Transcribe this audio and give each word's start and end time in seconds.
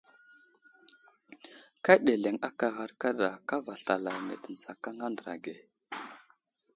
Ka 1.85 1.93
ɗeleŋ 2.05 2.35
aka 2.47 2.67
ghar 2.75 2.91
kaɗa 3.01 3.29
kava 3.47 3.73
slalane 3.81 4.33
tə 4.41 4.49
nzakaŋ 4.53 4.95
a 5.01 5.05
andra 5.07 5.33
ge. 5.43 5.55